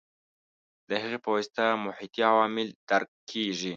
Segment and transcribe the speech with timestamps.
[0.89, 3.69] د هغې په واسطه محیطي عوامل درک کېږي.